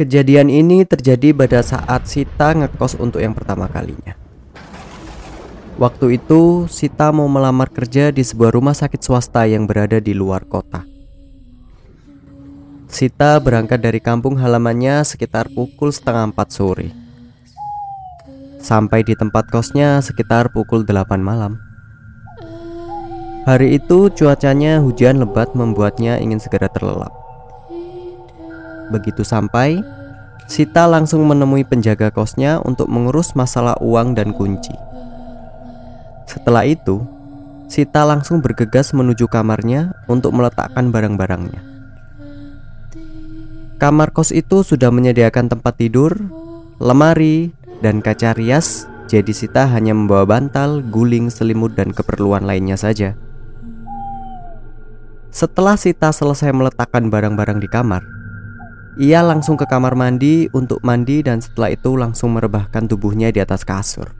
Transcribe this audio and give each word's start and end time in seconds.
Kejadian 0.00 0.48
ini 0.48 0.88
terjadi 0.88 1.36
pada 1.36 1.60
saat 1.60 2.08
Sita 2.08 2.56
ngekos 2.56 2.96
untuk 2.96 3.20
yang 3.20 3.36
pertama 3.36 3.68
kalinya. 3.68 4.16
Waktu 5.76 6.16
itu, 6.16 6.64
Sita 6.72 7.12
mau 7.12 7.28
melamar 7.28 7.68
kerja 7.68 8.08
di 8.08 8.24
sebuah 8.24 8.56
rumah 8.56 8.72
sakit 8.72 8.96
swasta 8.96 9.44
yang 9.44 9.68
berada 9.68 10.00
di 10.00 10.16
luar 10.16 10.48
kota. 10.48 10.88
Sita 12.88 13.36
berangkat 13.44 13.76
dari 13.84 14.00
kampung 14.00 14.40
halamannya 14.40 15.04
sekitar 15.04 15.52
pukul 15.52 15.92
setengah 15.92 16.32
empat 16.32 16.48
sore. 16.48 16.96
Sampai 18.56 19.04
di 19.04 19.12
tempat 19.12 19.52
kosnya 19.52 20.00
sekitar 20.00 20.48
pukul 20.48 20.88
delapan 20.88 21.20
malam. 21.20 21.52
Hari 23.44 23.76
itu 23.76 24.08
cuacanya 24.08 24.80
hujan 24.80 25.20
lebat 25.20 25.52
membuatnya 25.52 26.16
ingin 26.16 26.40
segera 26.40 26.72
terlelap. 26.72 27.29
Begitu 28.90 29.22
sampai, 29.22 29.80
Sita 30.50 30.90
langsung 30.90 31.22
menemui 31.30 31.62
penjaga 31.62 32.10
kosnya 32.10 32.58
untuk 32.66 32.90
mengurus 32.90 33.38
masalah 33.38 33.78
uang 33.78 34.18
dan 34.18 34.34
kunci. 34.34 34.74
Setelah 36.26 36.66
itu, 36.66 37.06
Sita 37.70 38.02
langsung 38.02 38.42
bergegas 38.42 38.90
menuju 38.90 39.30
kamarnya 39.30 39.94
untuk 40.10 40.34
meletakkan 40.34 40.90
barang-barangnya. 40.90 41.62
Kamar 43.78 44.10
kos 44.10 44.34
itu 44.34 44.66
sudah 44.66 44.90
menyediakan 44.90 45.46
tempat 45.46 45.78
tidur, 45.78 46.12
lemari, 46.82 47.54
dan 47.78 48.02
kaca 48.02 48.34
rias, 48.34 48.90
jadi 49.06 49.30
Sita 49.30 49.70
hanya 49.70 49.94
membawa 49.94 50.26
bantal, 50.26 50.82
guling, 50.82 51.30
selimut, 51.30 51.78
dan 51.78 51.94
keperluan 51.94 52.42
lainnya 52.42 52.74
saja. 52.74 53.14
Setelah 55.30 55.78
Sita 55.78 56.10
selesai 56.10 56.50
meletakkan 56.50 57.06
barang-barang 57.06 57.62
di 57.62 57.70
kamar, 57.70 58.02
ia 58.98 59.22
langsung 59.22 59.54
ke 59.54 59.70
kamar 59.70 59.94
mandi 59.94 60.50
untuk 60.50 60.82
mandi 60.82 61.22
dan 61.22 61.38
setelah 61.38 61.70
itu 61.70 61.94
langsung 61.94 62.34
merebahkan 62.34 62.90
tubuhnya 62.90 63.30
di 63.30 63.38
atas 63.38 63.62
kasur. 63.62 64.10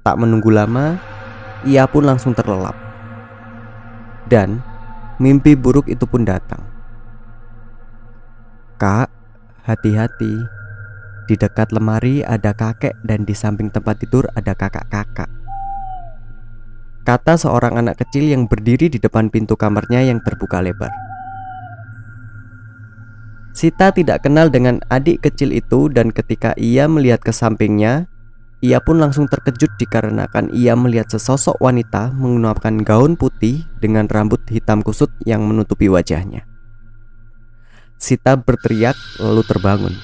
Tak 0.00 0.16
menunggu 0.16 0.48
lama, 0.48 0.96
ia 1.68 1.84
pun 1.84 2.08
langsung 2.08 2.32
terlelap. 2.32 2.78
Dan 4.30 4.64
mimpi 5.20 5.52
buruk 5.52 5.92
itu 5.92 6.08
pun 6.08 6.24
datang. 6.24 6.62
Kak, 8.80 9.12
hati-hati. 9.68 10.34
Di 11.26 11.34
dekat 11.34 11.74
lemari 11.74 12.22
ada 12.22 12.54
kakek 12.54 12.96
dan 13.02 13.26
di 13.26 13.34
samping 13.34 13.68
tempat 13.68 13.98
tidur 13.98 14.30
ada 14.38 14.54
kakak-kakak. 14.54 15.26
Kata 17.02 17.34
seorang 17.34 17.82
anak 17.82 18.02
kecil 18.02 18.30
yang 18.30 18.46
berdiri 18.46 18.86
di 18.90 18.98
depan 19.02 19.30
pintu 19.30 19.58
kamarnya 19.58 20.06
yang 20.06 20.22
terbuka 20.22 20.62
lebar. 20.62 21.05
Sita 23.56 23.88
tidak 23.88 24.20
kenal 24.20 24.52
dengan 24.52 24.84
adik 24.92 25.24
kecil 25.24 25.48
itu 25.48 25.88
dan 25.88 26.12
ketika 26.12 26.52
ia 26.60 26.84
melihat 26.92 27.24
ke 27.24 27.32
sampingnya, 27.32 28.04
ia 28.60 28.84
pun 28.84 29.00
langsung 29.00 29.32
terkejut 29.32 29.80
dikarenakan 29.80 30.52
ia 30.52 30.76
melihat 30.76 31.08
sesosok 31.08 31.56
wanita 31.56 32.12
menggunakan 32.12 32.84
gaun 32.84 33.16
putih 33.16 33.64
dengan 33.80 34.12
rambut 34.12 34.44
hitam 34.52 34.84
kusut 34.84 35.08
yang 35.24 35.40
menutupi 35.48 35.88
wajahnya. 35.88 36.44
Sita 37.96 38.36
berteriak 38.36 38.92
lalu 39.24 39.40
terbangun. 39.48 39.96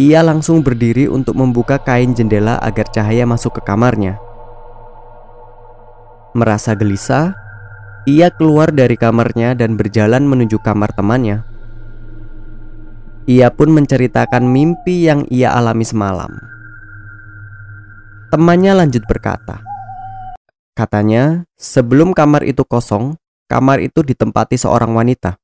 Ia 0.00 0.24
langsung 0.24 0.64
berdiri 0.64 1.12
untuk 1.12 1.36
membuka 1.36 1.76
kain 1.76 2.16
jendela 2.16 2.56
agar 2.64 2.88
cahaya 2.88 3.28
masuk 3.28 3.60
ke 3.60 3.68
kamarnya. 3.68 4.16
Merasa 6.32 6.72
gelisah, 6.72 7.36
ia 8.08 8.32
keluar 8.32 8.72
dari 8.72 8.96
kamarnya 8.96 9.52
dan 9.52 9.76
berjalan 9.76 10.24
menuju 10.24 10.56
kamar 10.64 10.96
temannya. 10.96 11.57
Ia 13.28 13.52
pun 13.52 13.68
menceritakan 13.76 14.40
mimpi 14.48 15.04
yang 15.04 15.28
ia 15.28 15.52
alami 15.52 15.84
semalam. 15.84 16.32
Temannya 18.32 18.72
lanjut 18.72 19.04
berkata, 19.04 19.60
Katanya, 20.72 21.44
sebelum 21.60 22.16
kamar 22.16 22.48
itu 22.48 22.64
kosong, 22.64 23.20
kamar 23.44 23.84
itu 23.84 24.00
ditempati 24.00 24.56
seorang 24.56 24.96
wanita. 24.96 25.36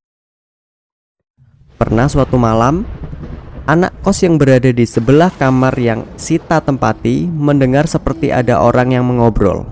Pernah 1.76 2.08
suatu 2.08 2.40
malam, 2.40 2.88
anak 3.68 3.92
kos 4.00 4.24
yang 4.24 4.40
berada 4.40 4.72
di 4.72 4.88
sebelah 4.88 5.28
kamar 5.36 5.76
yang 5.76 6.08
Sita 6.16 6.64
tempati 6.64 7.28
mendengar 7.28 7.84
seperti 7.84 8.32
ada 8.32 8.64
orang 8.64 8.96
yang 8.96 9.04
mengobrol. 9.04 9.68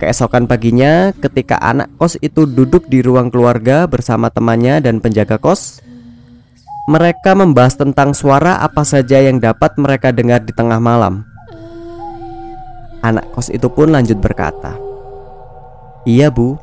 Keesokan 0.00 0.48
paginya, 0.48 1.12
ketika 1.20 1.60
anak 1.60 1.92
kos 2.00 2.16
itu 2.24 2.48
duduk 2.48 2.88
di 2.88 3.04
ruang 3.04 3.28
keluarga 3.28 3.84
bersama 3.84 4.32
temannya 4.32 4.80
dan 4.80 5.04
penjaga 5.04 5.36
kos, 5.36 5.84
mereka 6.86 7.34
membahas 7.34 7.74
tentang 7.74 8.14
suara 8.14 8.62
apa 8.62 8.86
saja 8.86 9.18
yang 9.18 9.42
dapat 9.42 9.74
mereka 9.74 10.14
dengar 10.14 10.38
di 10.46 10.54
tengah 10.54 10.78
malam. 10.78 11.26
Anak 13.02 13.26
kos 13.34 13.50
itu 13.50 13.66
pun 13.66 13.90
lanjut 13.90 14.22
berkata, 14.22 14.78
"Iya, 16.06 16.30
Bu. 16.30 16.54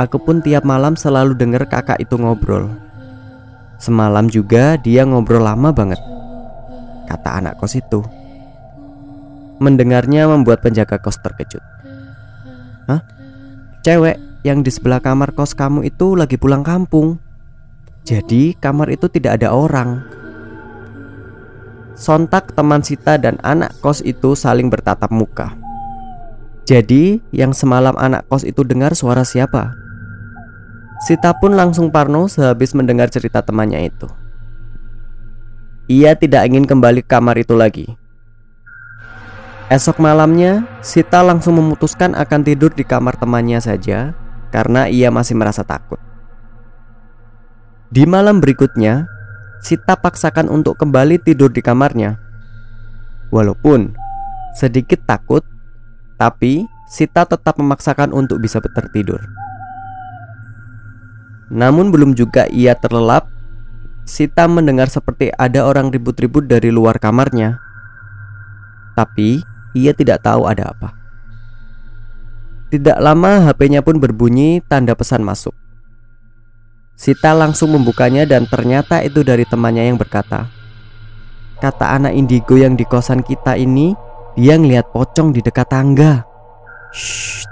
Aku 0.00 0.16
pun 0.24 0.40
tiap 0.40 0.64
malam 0.64 0.96
selalu 0.96 1.36
dengar 1.36 1.68
kakak 1.68 2.00
itu 2.00 2.16
ngobrol. 2.16 2.72
Semalam 3.76 4.24
juga 4.32 4.80
dia 4.80 5.04
ngobrol 5.04 5.44
lama 5.44 5.68
banget." 5.68 6.00
Kata 7.04 7.44
anak 7.44 7.60
kos 7.60 7.76
itu. 7.76 8.00
Mendengarnya 9.60 10.32
membuat 10.32 10.64
penjaga 10.64 10.96
kos 10.96 11.20
terkejut. 11.20 11.60
"Hah? 12.88 13.04
Cewek 13.84 14.16
yang 14.48 14.64
di 14.64 14.72
sebelah 14.72 15.04
kamar 15.04 15.36
kos 15.36 15.52
kamu 15.52 15.84
itu 15.84 16.16
lagi 16.16 16.40
pulang 16.40 16.64
kampung?" 16.64 17.21
Jadi 18.02 18.58
kamar 18.58 18.90
itu 18.90 19.06
tidak 19.06 19.38
ada 19.38 19.54
orang 19.54 20.02
Sontak 21.94 22.50
teman 22.50 22.82
Sita 22.82 23.14
dan 23.14 23.38
anak 23.46 23.78
kos 23.78 24.02
itu 24.02 24.34
saling 24.34 24.66
bertatap 24.66 25.06
muka 25.14 25.54
Jadi 26.66 27.22
yang 27.30 27.54
semalam 27.54 27.94
anak 27.94 28.26
kos 28.26 28.42
itu 28.42 28.66
dengar 28.66 28.98
suara 28.98 29.22
siapa? 29.22 29.78
Sita 31.06 31.30
pun 31.38 31.54
langsung 31.54 31.94
parno 31.94 32.26
sehabis 32.26 32.74
mendengar 32.74 33.06
cerita 33.06 33.38
temannya 33.38 33.86
itu 33.86 34.10
Ia 35.86 36.18
tidak 36.18 36.50
ingin 36.50 36.66
kembali 36.66 37.06
ke 37.06 37.10
kamar 37.14 37.38
itu 37.38 37.54
lagi 37.54 37.86
Esok 39.70 40.02
malamnya, 40.02 40.66
Sita 40.82 41.22
langsung 41.22 41.54
memutuskan 41.54 42.18
akan 42.18 42.42
tidur 42.42 42.74
di 42.74 42.82
kamar 42.82 43.14
temannya 43.14 43.62
saja 43.62 44.12
karena 44.52 44.84
ia 44.84 45.08
masih 45.08 45.32
merasa 45.32 45.64
takut. 45.64 46.11
Di 47.92 48.08
malam 48.08 48.40
berikutnya, 48.40 49.04
Sita 49.60 50.00
paksakan 50.00 50.48
untuk 50.48 50.80
kembali 50.80 51.20
tidur 51.20 51.52
di 51.52 51.60
kamarnya. 51.60 52.16
Walaupun 53.28 53.92
sedikit 54.56 55.04
takut, 55.04 55.44
tapi 56.16 56.64
Sita 56.88 57.28
tetap 57.28 57.60
memaksakan 57.60 58.16
untuk 58.16 58.40
bisa 58.40 58.64
tertidur. 58.64 59.20
Namun 61.52 61.92
belum 61.92 62.16
juga 62.16 62.48
ia 62.48 62.72
terlelap, 62.72 63.28
Sita 64.08 64.48
mendengar 64.48 64.88
seperti 64.88 65.28
ada 65.36 65.68
orang 65.68 65.92
ribut-ribut 65.92 66.48
dari 66.48 66.72
luar 66.72 66.96
kamarnya. 66.96 67.60
Tapi 68.96 69.44
ia 69.76 69.92
tidak 69.92 70.24
tahu 70.24 70.48
ada 70.48 70.72
apa. 70.72 70.96
Tidak 72.72 72.96
lama 73.04 73.52
HP-nya 73.52 73.84
pun 73.84 74.00
berbunyi 74.00 74.64
tanda 74.64 74.96
pesan 74.96 75.20
masuk. 75.20 75.52
Sita 77.02 77.34
langsung 77.34 77.74
membukanya 77.74 78.22
dan 78.22 78.46
ternyata 78.46 79.02
itu 79.02 79.26
dari 79.26 79.42
temannya 79.42 79.90
yang 79.90 79.98
berkata 79.98 80.46
Kata 81.58 81.98
anak 81.98 82.14
indigo 82.14 82.54
yang 82.54 82.78
di 82.78 82.86
kosan 82.86 83.26
kita 83.26 83.58
ini 83.58 83.90
Dia 84.38 84.54
ngeliat 84.54 84.94
pocong 84.94 85.34
di 85.34 85.42
dekat 85.42 85.66
tangga. 85.66 86.22
Shh. 86.94 87.42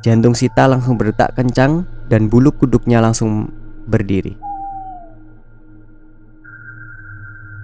Jantung 0.00 0.32
Sita 0.32 0.64
langsung 0.64 0.96
berdetak 0.96 1.36
kencang 1.36 1.84
Dan 2.08 2.32
bulu 2.32 2.56
kuduknya 2.56 3.04
langsung 3.04 3.52
berdiri. 3.84 4.40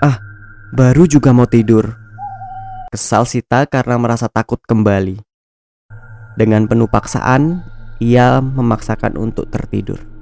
Ah, 0.04 0.20
baru 0.76 1.08
juga 1.08 1.32
mau 1.32 1.48
tidur 1.48 1.96
Kesal 2.92 3.25
Sita 3.25 3.64
karena 3.64 3.96
merasa 3.96 4.28
takut 4.28 4.60
kembali. 4.60 5.16
Dengan 6.36 6.69
penuh 6.69 6.92
paksaan 6.92 7.75
ia 8.02 8.40
memaksakan 8.40 9.16
untuk 9.16 9.48
tertidur. 9.48 10.15